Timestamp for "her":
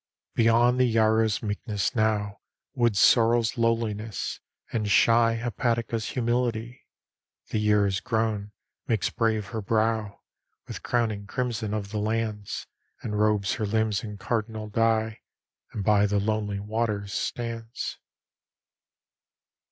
9.49-9.61, 13.53-13.65